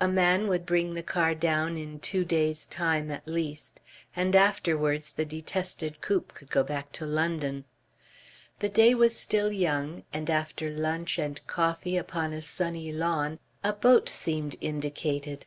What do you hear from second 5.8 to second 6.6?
coupe could